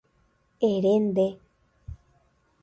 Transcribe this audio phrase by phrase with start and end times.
[0.69, 1.27] Ere nde.